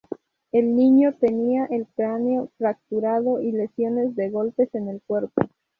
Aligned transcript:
El 0.51 0.75
niño 0.75 1.13
tenía 1.19 1.65
el 1.65 1.85
cráneo 1.95 2.49
fracturado 2.57 3.39
y 3.39 3.51
lesiones 3.51 4.15
de 4.15 4.31
golpes 4.31 4.73
en 4.73 4.89
el 4.89 4.99
cuerpo. 5.03 5.43